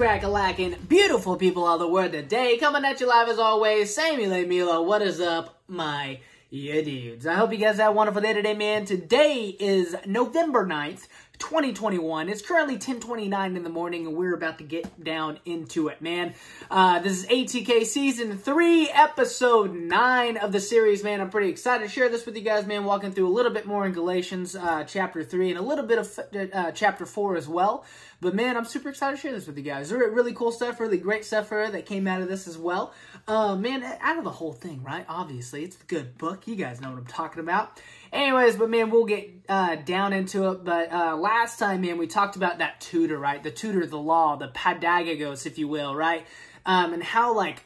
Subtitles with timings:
[0.00, 2.56] crack-a-lacking, beautiful people of the world today.
[2.56, 4.46] Coming at you live as always, Samuel A.
[4.46, 4.80] Milo.
[4.80, 7.26] What is up, my yeah dudes?
[7.26, 8.86] I hope you guys have a wonderful day today, man.
[8.86, 11.06] Today is November 9th,
[11.40, 12.28] 2021.
[12.28, 16.34] It's currently 1029 in the morning, and we're about to get down into it, man.
[16.70, 21.20] Uh, this is ATK Season 3, Episode 9 of the series, man.
[21.20, 22.84] I'm pretty excited to share this with you guys, man.
[22.84, 25.98] Walking through a little bit more in Galatians uh, Chapter 3 and a little bit
[25.98, 26.20] of
[26.52, 27.84] uh, Chapter 4 as well.
[28.20, 29.88] But, man, I'm super excited to share this with you guys.
[29.88, 32.92] There really cool stuff, really great stuff that came out of this as well.
[33.26, 35.06] Uh, man, out of the whole thing, right?
[35.08, 36.46] Obviously, it's a good book.
[36.46, 37.80] You guys know what I'm talking about.
[38.12, 40.64] Anyways, but man, we'll get uh, down into it.
[40.64, 43.42] But uh, last time, man, we talked about that tutor, right?
[43.42, 46.26] The tutor of the law, the pedagogos, if you will, right?
[46.66, 47.64] Um, and how, like,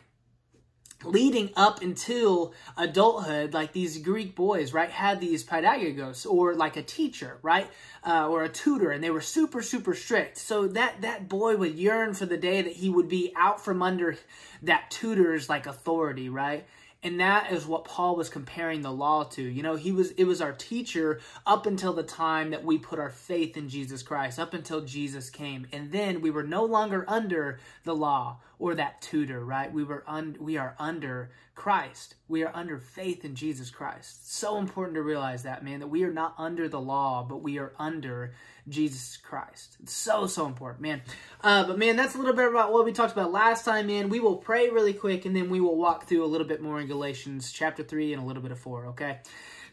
[1.04, 6.82] leading up until adulthood, like these Greek boys, right, had these pedagogos or like a
[6.82, 7.68] teacher, right,
[8.06, 10.38] uh, or a tutor, and they were super, super strict.
[10.38, 13.82] So that that boy would yearn for the day that he would be out from
[13.82, 14.16] under
[14.62, 16.66] that tutor's like authority, right.
[17.04, 19.42] And that is what Paul was comparing the law to.
[19.42, 22.98] You know, he was it was our teacher up until the time that we put
[22.98, 25.66] our faith in Jesus Christ, up until Jesus came.
[25.70, 29.72] And then we were no longer under the law or that tutor, right?
[29.72, 32.16] We were un, we are under Christ.
[32.28, 34.32] We are under faith in Jesus Christ.
[34.34, 37.58] So important to realize that, man, that we are not under the law, but we
[37.58, 38.34] are under
[38.68, 39.76] Jesus Christ.
[39.86, 41.02] So, so important, man.
[41.42, 44.08] Uh, but, man, that's a little bit about what we talked about last time, man.
[44.08, 46.80] We will pray really quick, and then we will walk through a little bit more
[46.80, 49.18] in Galatians chapter 3 and a little bit of 4, okay?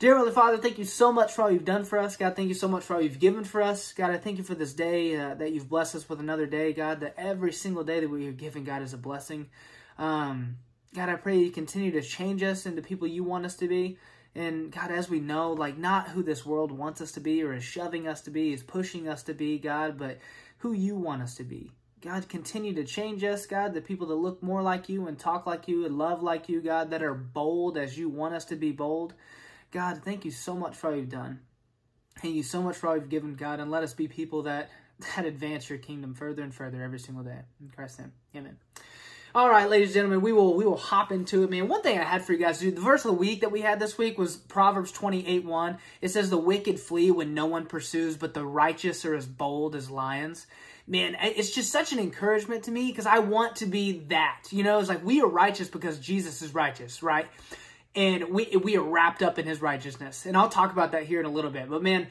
[0.01, 2.17] Dear Holy Father, thank you so much for all you've done for us.
[2.17, 3.93] God, thank you so much for all you've given for us.
[3.93, 6.73] God, I thank you for this day, uh, that you've blessed us with another day,
[6.73, 9.51] God, that every single day that we are given, God, is a blessing.
[9.99, 10.57] Um,
[10.95, 13.99] God, I pray you continue to change us into people you want us to be.
[14.33, 17.53] And God, as we know, like not who this world wants us to be or
[17.53, 20.17] is shoving us to be, is pushing us to be, God, but
[20.57, 21.73] who you want us to be.
[22.01, 25.45] God, continue to change us, God, the people that look more like you and talk
[25.45, 28.55] like you and love like you, God, that are bold as you want us to
[28.55, 29.13] be bold.
[29.71, 31.39] God, thank you so much for all you've done.
[32.19, 34.69] Thank you so much for all you've given, God, and let us be people that,
[35.15, 37.39] that advance your kingdom further and further every single day.
[37.61, 38.57] In Christ's name, amen.
[39.33, 41.69] All right, ladies and gentlemen, we will we will hop into it, man.
[41.69, 43.61] One thing I had for you guys do, the verse of the week that we
[43.61, 45.77] had this week was Proverbs 28, 1.
[46.01, 49.73] It says, the wicked flee when no one pursues, but the righteous are as bold
[49.73, 50.47] as lions.
[50.85, 54.41] Man, it's just such an encouragement to me because I want to be that.
[54.49, 57.27] You know, it's like we are righteous because Jesus is righteous, right?
[57.93, 60.25] And we, we are wrapped up in his righteousness.
[60.25, 61.69] And I'll talk about that here in a little bit.
[61.69, 62.07] But man,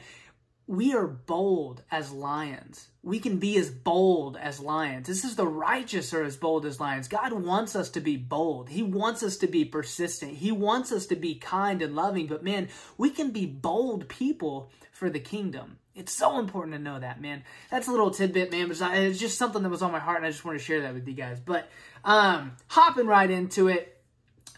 [0.67, 2.87] we are bold as lions.
[3.03, 5.07] We can be as bold as lions.
[5.07, 7.07] This is the righteous are as bold as lions.
[7.07, 8.69] God wants us to be bold.
[8.69, 10.37] He wants us to be persistent.
[10.37, 12.27] He wants us to be kind and loving.
[12.27, 15.77] But man, we can be bold people for the kingdom.
[15.93, 17.43] It's so important to know that, man.
[17.69, 18.71] That's a little tidbit, man.
[18.71, 20.93] It's just something that was on my heart, and I just want to share that
[20.93, 21.39] with you guys.
[21.41, 21.67] But
[22.05, 24.00] um, hopping right into it,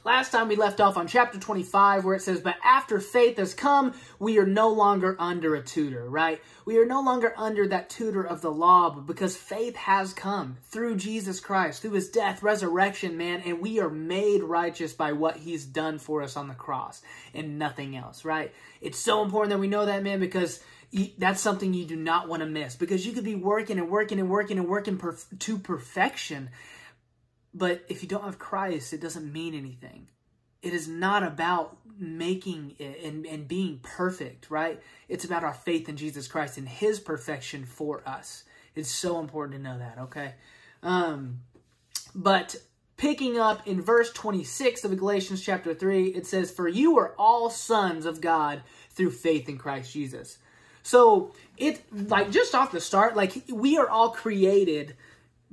[0.06, 3.53] Last time we left off on chapter 25 where it says, But after faith has
[3.53, 6.41] come, we are no longer under a tutor, right?
[6.66, 10.58] We are no longer under that tutor of the law, but because faith has come
[10.63, 15.38] through Jesus Christ, through his death, resurrection, man, and we are made righteous by what
[15.38, 17.02] he's done for us on the cross
[17.34, 18.53] and nothing else, right?
[18.81, 20.62] It's so important that we know that, man, because
[21.18, 24.19] that's something you do not want to miss because you could be working and working
[24.19, 26.50] and working and working perf- to perfection
[27.53, 30.08] but if you don't have Christ, it doesn't mean anything.
[30.62, 34.81] It is not about making it and, and being perfect, right?
[35.09, 38.44] It's about our faith in Jesus Christ and his perfection for us.
[38.75, 40.34] It's so important to know that, okay?
[40.81, 41.42] Um,
[42.16, 42.56] but
[42.97, 47.50] picking up in verse 26 of Galatians chapter 3, it says, For you are all
[47.50, 50.38] sons of God through faith in Christ Jesus.
[50.84, 54.96] So it like just off the start, like we are all created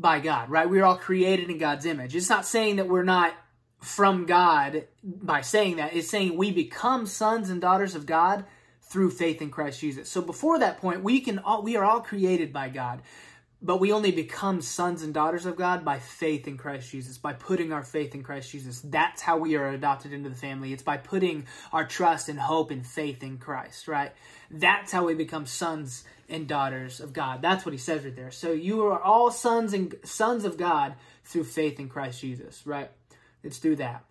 [0.00, 0.69] by God, right?
[0.69, 2.16] We're all created in God's image.
[2.16, 3.34] It's not saying that we're not
[3.81, 5.94] from God by saying that.
[5.94, 8.45] It's saying we become sons and daughters of God
[8.83, 10.09] through faith in Christ Jesus.
[10.09, 13.03] So before that point, we can all, we are all created by God.
[13.62, 17.34] But we only become sons and daughters of God by faith in Christ Jesus, by
[17.34, 18.80] putting our faith in Christ Jesus.
[18.80, 20.72] That's how we are adopted into the family.
[20.72, 24.12] It's by putting our trust and hope and faith in Christ, right?
[24.51, 27.42] That's how we become sons and daughters of God.
[27.42, 28.30] That's what he says right there.
[28.30, 32.91] So you are all sons and sons of God through faith in Christ Jesus, right?
[33.42, 34.04] It's through that.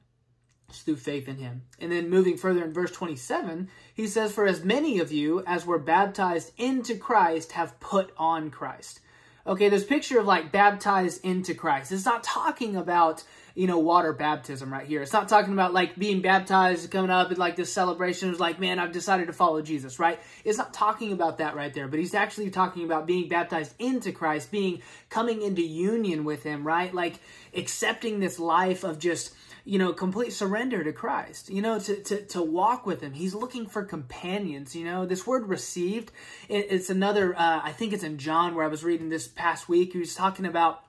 [0.69, 1.63] It's through faith in him.
[1.80, 5.66] And then moving further in verse 27, he says, For as many of you as
[5.66, 9.00] were baptized into Christ have put on Christ.
[9.47, 11.91] Okay, this picture of like baptized into Christ.
[11.91, 13.24] It's not talking about,
[13.56, 15.01] you know, water baptism right here.
[15.01, 18.59] It's not talking about like being baptized, coming up and like this celebration is like,
[18.59, 20.19] man, I've decided to follow Jesus, right?
[20.44, 24.12] It's not talking about that right there, but he's actually talking about being baptized into
[24.12, 26.94] Christ, being coming into union with him, right?
[26.94, 27.15] Like
[27.56, 29.33] accepting this life of just
[29.66, 33.14] you know, complete surrender to Christ, you know, to, to, to walk with him.
[33.14, 35.06] He's looking for companions, you know.
[35.06, 36.12] This word received,
[36.48, 39.70] it, it's another, uh, I think it's in John where I was reading this past
[39.70, 39.94] week.
[39.94, 40.84] He was talking about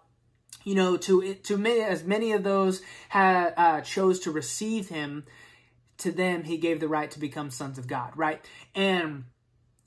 [0.62, 5.24] you know, to to many as many of those had uh, chose to receive him,
[5.98, 8.44] to them he gave the right to become sons of God, right?
[8.74, 9.24] And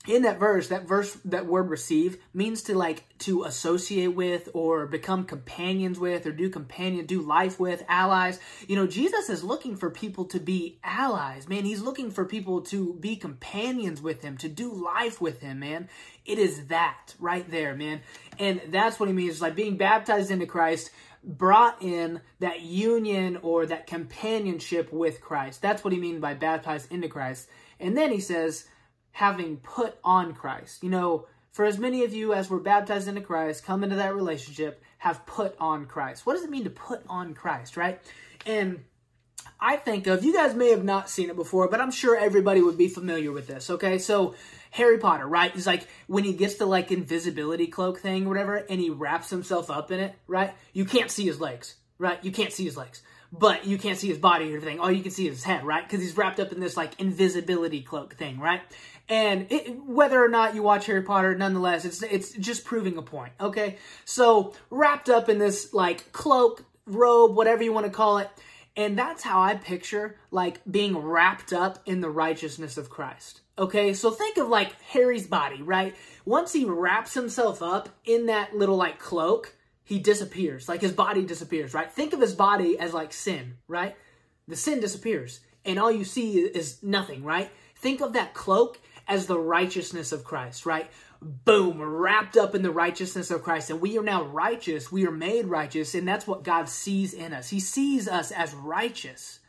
[0.06, 4.86] in that verse, that verse, that word receive means to like to associate with or
[4.86, 8.38] become companions with or do companion, do life with, allies.
[8.68, 11.64] You know, Jesus is looking for people to be allies, man.
[11.64, 15.88] He's looking for people to be companions with him, to do life with him, man.
[16.26, 18.02] It is that right there, man.
[18.38, 19.40] And that's what he means.
[19.40, 20.90] like being baptized into Christ
[21.26, 25.62] brought in that union or that companionship with Christ.
[25.62, 27.48] That's what he means by baptized into Christ.
[27.80, 28.66] And then he says,
[29.14, 30.82] having put on Christ.
[30.82, 34.14] You know, for as many of you as were baptized into Christ, come into that
[34.14, 36.26] relationship, have put on Christ.
[36.26, 38.00] What does it mean to put on Christ, right?
[38.44, 38.82] And
[39.60, 42.60] I think of, you guys may have not seen it before, but I'm sure everybody
[42.60, 43.98] would be familiar with this, okay?
[43.98, 44.34] So,
[44.72, 45.52] Harry Potter, right?
[45.52, 49.70] He's like, when he gets the like invisibility cloak thing whatever, and he wraps himself
[49.70, 50.52] up in it, right?
[50.72, 52.22] You can't see his legs, right?
[52.24, 53.00] You can't see his legs
[53.36, 54.78] but you can't see his body or anything.
[54.78, 55.82] All you can see is his head, right?
[55.82, 58.62] Because he's wrapped up in this like invisibility cloak thing, right?
[59.08, 63.02] And it, whether or not you watch Harry Potter, nonetheless, it's it's just proving a
[63.02, 63.32] point.
[63.38, 68.30] Okay, so wrapped up in this like cloak, robe, whatever you want to call it,
[68.76, 73.42] and that's how I picture like being wrapped up in the righteousness of Christ.
[73.58, 75.94] Okay, so think of like Harry's body, right?
[76.24, 79.54] Once he wraps himself up in that little like cloak,
[79.84, 80.68] he disappears.
[80.68, 81.92] Like his body disappears, right?
[81.92, 83.96] Think of his body as like sin, right?
[84.48, 87.50] The sin disappears, and all you see is nothing, right?
[87.76, 90.90] Think of that cloak as the righteousness of Christ, right?
[91.20, 93.70] Boom, wrapped up in the righteousness of Christ.
[93.70, 94.92] And we are now righteous.
[94.92, 95.94] We are made righteous.
[95.94, 97.48] And that's what God sees in us.
[97.48, 99.40] He sees us as righteous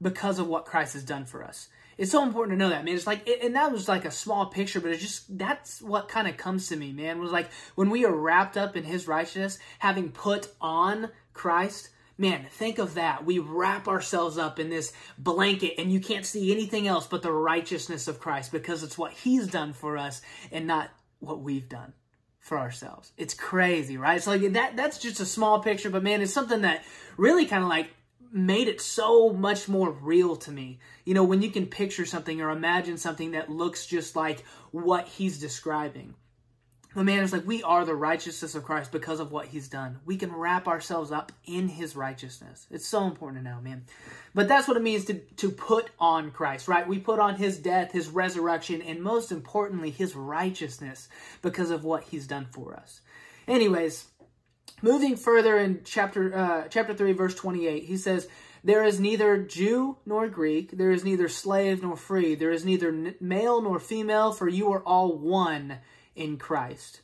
[0.00, 1.68] because of what Christ has done for us.
[1.98, 2.94] It's so important to know that, man.
[2.94, 6.26] It's like, and that was like a small picture, but it's just, that's what kind
[6.26, 7.18] of comes to me, man.
[7.18, 11.90] It was like when we are wrapped up in his righteousness, having put on Christ,
[12.22, 13.24] Man, think of that.
[13.24, 17.32] We wrap ourselves up in this blanket and you can't see anything else but the
[17.32, 20.22] righteousness of Christ because it's what he's done for us
[20.52, 21.94] and not what we've done
[22.38, 23.10] for ourselves.
[23.16, 24.22] It's crazy, right?
[24.22, 26.84] So like that that's just a small picture, but man, it's something that
[27.16, 27.88] really kind of like
[28.32, 30.78] made it so much more real to me.
[31.04, 35.08] You know, when you can picture something or imagine something that looks just like what
[35.08, 36.14] he's describing.
[36.94, 40.00] But man, is like we are the righteousness of Christ because of what he's done.
[40.04, 42.66] We can wrap ourselves up in his righteousness.
[42.70, 43.84] It's so important to know, man.
[44.34, 46.86] But that's what it means to, to put on Christ, right?
[46.86, 51.08] We put on his death, his resurrection, and most importantly, his righteousness
[51.40, 53.00] because of what he's done for us.
[53.48, 54.06] Anyways,
[54.82, 58.28] moving further in chapter uh, chapter 3, verse 28, he says,
[58.64, 60.76] there is neither Jew nor Greek.
[60.76, 62.36] There is neither slave nor free.
[62.36, 65.78] There is neither male nor female, for you are all one
[66.16, 67.00] in Christ.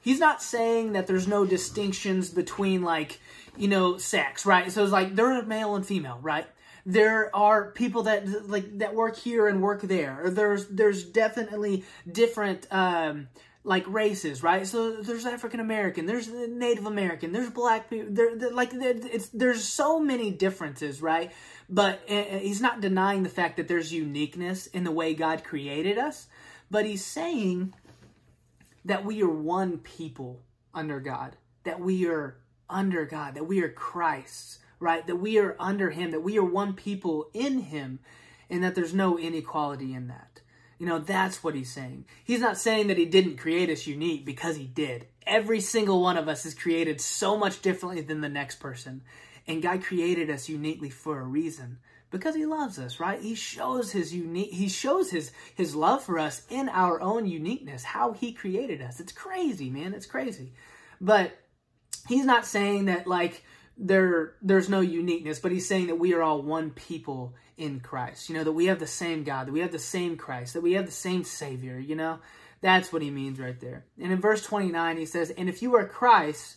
[0.00, 3.20] He's not saying that there's no distinctions between like,
[3.56, 4.72] you know, sex, right?
[4.72, 6.46] So it's like there are male and female, right?
[6.86, 10.30] There are people that like that work here and work there.
[10.30, 13.28] There's there's definitely different um
[13.62, 14.66] like races, right?
[14.66, 18.06] So there's African American, there's Native American, there's black people.
[18.10, 21.30] There, like it's there's so many differences, right?
[21.68, 25.98] But uh, he's not denying the fact that there's uniqueness in the way God created
[25.98, 26.26] us,
[26.70, 27.74] but he's saying
[28.84, 30.42] that we are one people
[30.74, 35.06] under God, that we are under God, that we are Christ's, right?
[35.06, 37.98] That we are under Him, that we are one people in Him,
[38.48, 40.40] and that there's no inequality in that.
[40.80, 42.06] You know, that's what he's saying.
[42.24, 45.08] He's not saying that he didn't create us unique because he did.
[45.26, 49.02] Every single one of us is created so much differently than the next person.
[49.46, 53.20] And God created us uniquely for a reason because he loves us, right?
[53.20, 57.84] He shows his unique he shows his his love for us in our own uniqueness,
[57.84, 59.00] how he created us.
[59.00, 59.94] It's crazy, man.
[59.94, 60.52] It's crazy.
[61.00, 61.32] But
[62.08, 63.44] he's not saying that like
[63.76, 68.28] there there's no uniqueness, but he's saying that we are all one people in Christ.
[68.28, 70.62] You know, that we have the same God, that we have the same Christ, that
[70.62, 72.18] we have the same Savior, you know?
[72.62, 73.84] That's what he means right there.
[74.00, 76.56] And in verse 29, he says, And if you are Christ,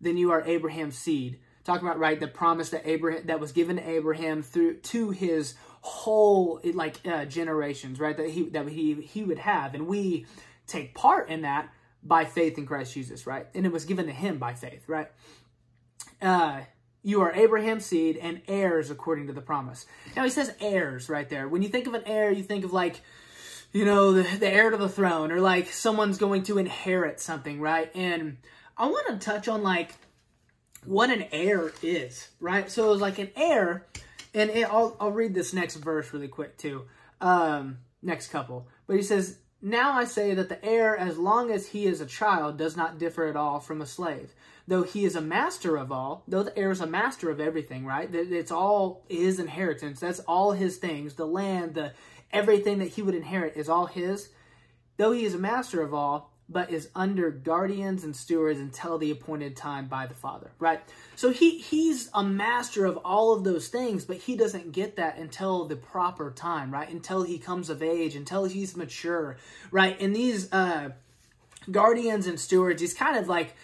[0.00, 3.76] then you are Abraham's seed talking about right the promise that Abraham that was given
[3.76, 8.16] to Abraham through to his whole like uh, generations, right?
[8.16, 10.26] That he that he he would have, and we
[10.66, 11.70] take part in that
[12.02, 13.46] by faith in Christ Jesus, right?
[13.54, 15.08] And it was given to him by faith, right?
[16.20, 16.62] Uh,
[17.02, 19.86] you are Abraham's seed and heirs according to the promise.
[20.16, 21.48] Now he says heirs right there.
[21.48, 23.00] When you think of an heir, you think of like,
[23.72, 27.60] you know, the, the heir to the throne or like someone's going to inherit something,
[27.60, 27.90] right?
[27.94, 28.38] And
[28.76, 29.94] I want to touch on like
[30.84, 32.70] what an heir is, right?
[32.70, 33.86] So it was like an heir,
[34.34, 36.86] and it, I'll, I'll read this next verse really quick too.
[37.20, 38.68] Um, next couple.
[38.86, 42.06] But he says, Now I say that the heir, as long as he is a
[42.06, 44.34] child, does not differ at all from a slave.
[44.66, 47.84] Though he is a master of all, though the heir is a master of everything,
[47.84, 48.10] right?
[48.10, 50.00] That it's all his inheritance.
[50.00, 51.14] That's all his things.
[51.14, 51.92] The land, the
[52.32, 54.28] everything that he would inherit is all his.
[54.96, 59.10] Though he is a master of all, but is under guardians and stewards until the
[59.10, 60.80] appointed time by the Father, right?
[61.14, 65.16] So he he's a master of all of those things, but he doesn't get that
[65.16, 66.90] until the proper time, right?
[66.90, 69.36] Until he comes of age, until he's mature,
[69.70, 69.98] right?
[70.00, 70.90] And these uh,
[71.70, 73.54] guardians and stewards, he's kind of like,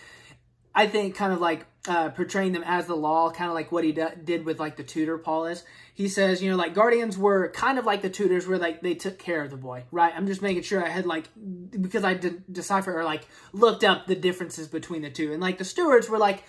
[0.74, 3.84] I think, kind of like uh, portraying them as the law, kind of like what
[3.84, 5.64] he did with like the tutor Paulus.
[5.94, 8.94] he says, you know, like guardians were kind of like the tutors where like they
[8.94, 10.12] took care of the boy, right?
[10.14, 11.28] I'm just making sure I had like
[11.70, 15.32] because I did decipher or like looked up the differences between the two.
[15.32, 16.44] And like the stewards were like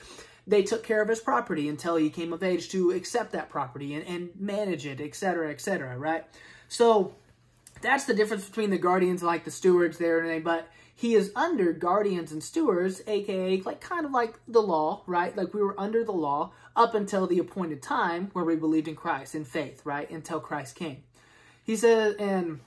[0.48, 3.94] they took care of his property until he came of age to accept that property
[3.94, 6.26] and, and manage it, etc., etc., right?
[6.70, 7.16] So
[7.82, 10.68] that's the difference between the guardians and like the stewards there and everything, but
[10.98, 15.38] he is under guardians and stewards, aka like kind of like the law, right?
[15.38, 18.96] Like we were under the law up until the appointed time where we believed in
[18.96, 20.10] Christ in faith, right?
[20.10, 21.04] Until Christ came.
[21.64, 22.62] He says, and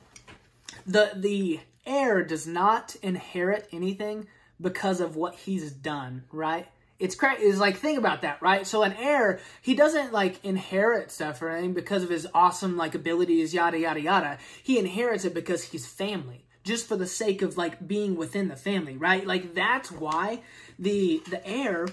[0.87, 4.28] the the heir does not inherit anything
[4.60, 6.68] because of what he's done, right?
[7.00, 7.42] It's crazy.
[7.42, 8.64] It's like think about that, right?
[8.64, 12.94] So an heir, he doesn't like inherit stuff or anything because of his awesome like
[12.94, 14.38] abilities, yada yada yada.
[14.62, 18.56] He inherits it because he's family just for the sake of like being within the
[18.56, 19.26] family, right?
[19.26, 20.42] Like that's why
[20.78, 21.88] the the heir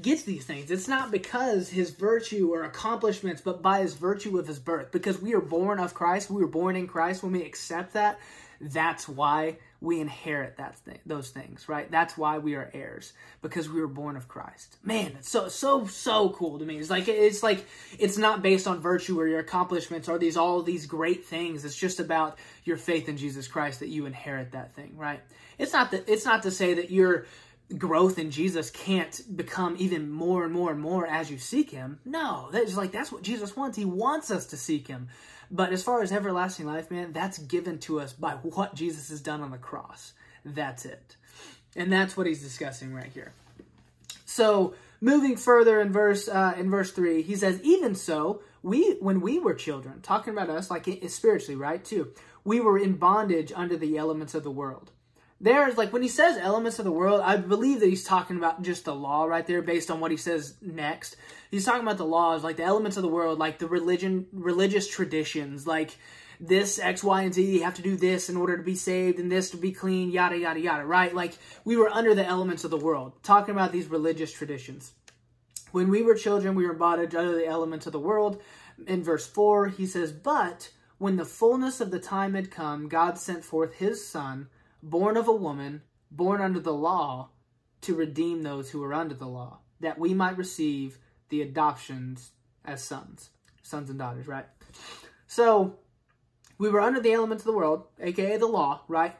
[0.00, 0.70] gets these things.
[0.70, 4.92] It's not because his virtue or accomplishments, but by his virtue of his birth.
[4.92, 7.22] Because we are born of Christ, we were born in Christ.
[7.22, 8.18] When we accept that,
[8.60, 11.90] that's why we inherit that those things, right?
[11.90, 14.76] That's why we are heirs because we were born of Christ.
[14.82, 16.78] Man, it's so so so cool to me.
[16.78, 17.64] It's like it's like
[17.98, 21.64] it's not based on virtue or your accomplishments or these all these great things.
[21.64, 25.20] It's just about your faith in Jesus Christ that you inherit that thing, right?
[25.58, 27.26] It's not that it's not to say that your
[27.76, 32.00] growth in Jesus can't become even more and more and more as you seek him.
[32.04, 33.76] No, that's like that's what Jesus wants.
[33.76, 35.08] He wants us to seek him.
[35.50, 39.20] But as far as everlasting life, man, that's given to us by what Jesus has
[39.20, 40.12] done on the cross.
[40.44, 41.16] That's it.
[41.74, 43.32] And that's what he's discussing right here.
[44.26, 49.20] So, moving further in verse uh, in verse 3, he says, "Even so, we when
[49.20, 51.84] we were children, talking about us like spiritually, right?
[51.84, 52.12] Too.
[52.44, 54.90] We were in bondage under the elements of the world."
[55.40, 58.62] There's like when he says elements of the world, I believe that he's talking about
[58.62, 61.16] just the law right there based on what he says next.
[61.50, 64.88] He's talking about the laws, like the elements of the world, like the religion, religious
[64.88, 65.96] traditions, like
[66.40, 69.18] this X, Y, and Z, you have to do this in order to be saved
[69.18, 71.14] and this to be clean, yada, yada, yada, right?
[71.14, 74.92] Like we were under the elements of the world, talking about these religious traditions.
[75.70, 78.40] When we were children, we were bondage under the elements of the world.
[78.86, 83.18] In verse 4, he says, But when the fullness of the time had come, God
[83.18, 84.48] sent forth his son
[84.82, 87.30] born of a woman, born under the law,
[87.82, 92.32] to redeem those who are under the law, that we might receive the adoptions
[92.64, 93.30] as sons,
[93.62, 94.46] sons and daughters, right?
[95.26, 95.78] So
[96.58, 99.14] we were under the elements of the world, aka the law, right?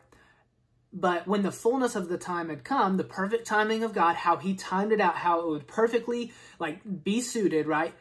[0.93, 4.39] But when the fullness of the time had come, the perfect timing of God, how
[4.39, 7.95] he timed it out, how it would perfectly like be suited, right?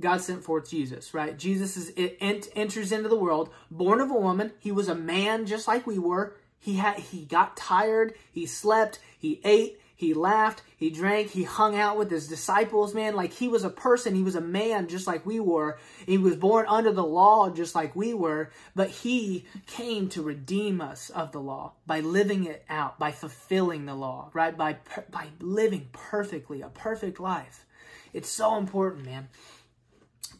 [0.00, 1.36] God sent forth Jesus, right?
[1.36, 4.52] Jesus is it enters into the world, born of a woman.
[4.58, 6.36] He was a man just like we were.
[6.62, 11.76] He had he got tired, he slept, he ate, he laughed, he drank, he hung
[11.76, 13.16] out with his disciples, man.
[13.16, 15.76] Like he was a person, he was a man just like we were.
[16.06, 20.80] He was born under the law just like we were, but he came to redeem
[20.80, 24.56] us of the law by living it out, by fulfilling the law, right?
[24.56, 24.76] By
[25.10, 27.66] by living perfectly, a perfect life.
[28.12, 29.30] It's so important, man.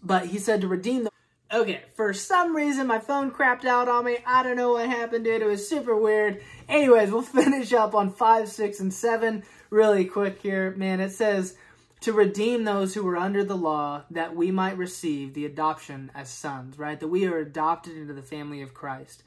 [0.05, 1.12] But he said to redeem the
[1.53, 4.19] Okay, for some reason my phone crapped out on me.
[4.27, 5.43] I don't know what happened to it.
[5.43, 6.43] It was super weird.
[6.67, 10.71] Anyways, we'll finish up on 5, 6, and 7 really quick here.
[10.77, 11.57] Man, it says,
[12.01, 16.31] to redeem those who were under the law, that we might receive the adoption as
[16.31, 16.99] sons, right?
[16.99, 19.23] That we are adopted into the family of Christ.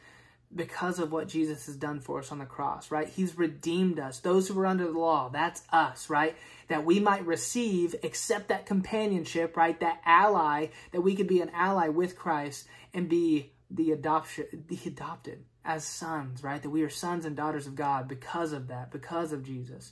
[0.53, 3.07] Because of what Jesus has done for us on the cross, right?
[3.07, 4.19] He's redeemed us.
[4.19, 6.35] Those who were under the law, that's us, right?
[6.67, 9.79] That we might receive, accept that companionship, right?
[9.79, 14.79] That ally, that we could be an ally with Christ and be the adoption, the
[14.85, 16.61] adopted as sons, right?
[16.61, 19.91] That we are sons and daughters of God because of that, because of Jesus.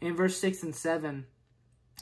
[0.00, 1.26] In verse 6 and 7,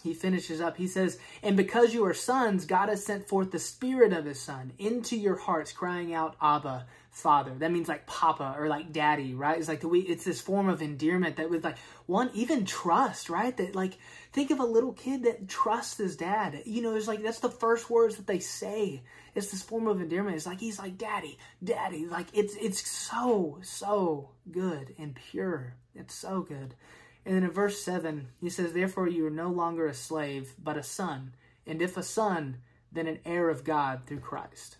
[0.02, 0.76] he finishes up.
[0.76, 4.40] He says, And because you are sons, God has sent forth the Spirit of His
[4.40, 7.52] Son into your hearts, crying out, Abba, Father.
[7.58, 9.58] That means like Papa or like Daddy, right?
[9.58, 10.00] It's like the we.
[10.00, 13.54] It's this form of endearment that with like one even trust, right?
[13.56, 13.98] That like
[14.32, 16.62] think of a little kid that trusts his dad.
[16.64, 19.02] You know, it's like that's the first words that they say.
[19.34, 20.36] It's this form of endearment.
[20.36, 22.06] It's like he's like Daddy, Daddy.
[22.06, 25.74] Like it's it's so so good and pure.
[25.94, 26.74] It's so good.
[27.24, 30.76] And then in verse 7, he says, Therefore you are no longer a slave, but
[30.76, 31.34] a son.
[31.66, 32.58] And if a son,
[32.90, 34.78] then an heir of God through Christ.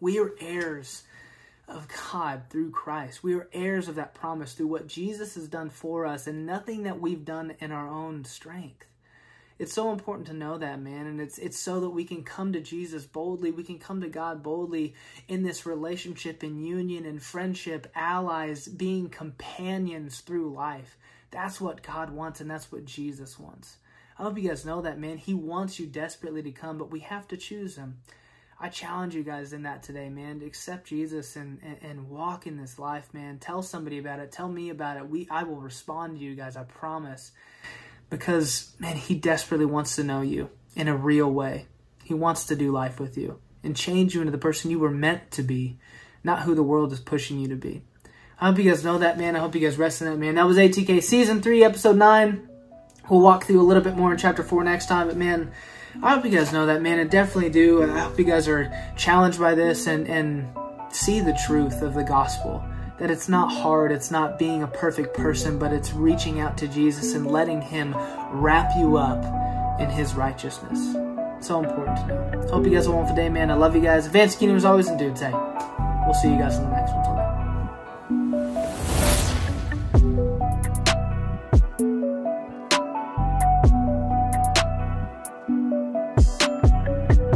[0.00, 1.04] We are heirs
[1.68, 3.22] of God through Christ.
[3.22, 6.84] We are heirs of that promise through what Jesus has done for us and nothing
[6.84, 8.86] that we've done in our own strength.
[9.58, 12.52] It's so important to know that, man, and it's it's so that we can come
[12.52, 14.94] to Jesus boldly, we can come to God boldly
[15.26, 20.96] in this relationship in union and friendship, allies, being companions through life.
[21.30, 23.76] That's what God wants, and that's what Jesus wants.
[24.18, 25.18] I hope you guys know that, man.
[25.18, 27.98] He wants you desperately to come, but we have to choose Him.
[28.60, 30.42] I challenge you guys in that today, man.
[30.44, 33.38] Accept Jesus and, and, and, walk in this life, man.
[33.38, 34.32] Tell somebody about it.
[34.32, 35.08] Tell me about it.
[35.08, 37.30] We I will respond to you guys, I promise.
[38.10, 41.66] Because, man, He desperately wants to know you in a real way.
[42.02, 44.90] He wants to do life with you and change you into the person you were
[44.90, 45.78] meant to be,
[46.24, 47.82] not who the world is pushing you to be.
[48.40, 49.34] I hope you guys know that, man.
[49.34, 50.36] I hope you guys rest in that, man.
[50.36, 52.48] That was ATK Season 3, Episode 9.
[53.10, 55.50] We'll walk through a little bit more in Chapter 4 next time, but man,
[56.02, 57.00] I hope you guys know that, man.
[57.00, 57.82] I definitely do.
[57.82, 60.48] I hope you guys are challenged by this and, and
[60.90, 62.62] see the truth of the gospel.
[63.00, 66.68] That it's not hard, it's not being a perfect person, but it's reaching out to
[66.68, 67.96] Jesus and letting Him
[68.30, 70.78] wrap you up in His righteousness.
[71.40, 72.48] So important to know.
[72.50, 73.50] Hope you guys have a wonderful day, man.
[73.50, 74.06] I love you guys.
[74.06, 75.32] Advanced Kingdom is always in dude say.
[75.32, 77.07] We'll see you guys in the next one.